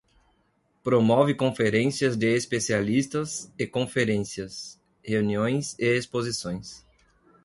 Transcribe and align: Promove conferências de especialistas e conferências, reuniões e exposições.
Promove 0.83 1.35
conferências 1.35 2.17
de 2.17 2.35
especialistas 2.35 3.53
e 3.55 3.67
conferências, 3.67 4.81
reuniões 5.03 5.75
e 5.77 5.95
exposições. 5.95 6.83